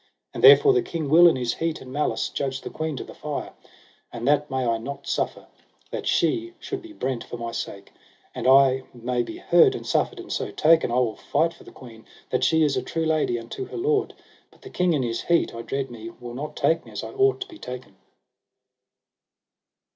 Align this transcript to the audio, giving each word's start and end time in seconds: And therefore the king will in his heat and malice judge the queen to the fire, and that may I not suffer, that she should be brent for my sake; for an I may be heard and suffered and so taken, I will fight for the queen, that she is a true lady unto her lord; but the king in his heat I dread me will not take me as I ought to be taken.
And 0.33 0.43
therefore 0.43 0.73
the 0.73 0.81
king 0.81 1.09
will 1.09 1.27
in 1.27 1.35
his 1.35 1.53
heat 1.53 1.79
and 1.79 1.93
malice 1.93 2.29
judge 2.29 2.61
the 2.61 2.71
queen 2.71 2.97
to 2.97 3.03
the 3.03 3.13
fire, 3.13 3.53
and 4.11 4.27
that 4.27 4.49
may 4.49 4.65
I 4.65 4.79
not 4.79 5.05
suffer, 5.05 5.45
that 5.91 6.07
she 6.07 6.55
should 6.57 6.81
be 6.81 6.91
brent 6.91 7.23
for 7.23 7.37
my 7.37 7.51
sake; 7.51 7.91
for 8.33 8.39
an 8.39 8.47
I 8.47 8.81
may 8.95 9.21
be 9.21 9.37
heard 9.37 9.75
and 9.75 9.85
suffered 9.85 10.19
and 10.19 10.33
so 10.33 10.49
taken, 10.49 10.89
I 10.89 10.95
will 10.95 11.15
fight 11.17 11.53
for 11.53 11.65
the 11.65 11.71
queen, 11.71 12.07
that 12.31 12.43
she 12.43 12.63
is 12.63 12.75
a 12.75 12.81
true 12.81 13.05
lady 13.05 13.37
unto 13.37 13.65
her 13.65 13.77
lord; 13.77 14.15
but 14.49 14.63
the 14.63 14.71
king 14.71 14.93
in 14.93 15.03
his 15.03 15.21
heat 15.21 15.53
I 15.53 15.61
dread 15.61 15.91
me 15.91 16.09
will 16.19 16.33
not 16.33 16.55
take 16.55 16.83
me 16.83 16.91
as 16.91 17.03
I 17.03 17.09
ought 17.11 17.39
to 17.41 17.47
be 17.47 17.59
taken. 17.59 17.95